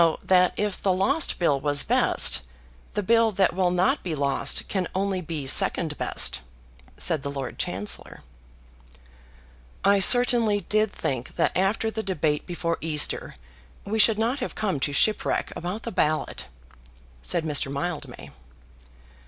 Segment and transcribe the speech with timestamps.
[0.01, 2.41] "So that if the lost bill was best,
[2.95, 6.41] the bill that will not be lost can only be second best,"
[6.97, 8.21] said the Lord Chancellor.
[9.85, 13.35] "I certainly did think that after the debate before Easter
[13.85, 16.47] we should not have come to shipwreck about the ballot,"
[17.21, 17.71] said Mr.
[17.71, 18.31] Mildmay.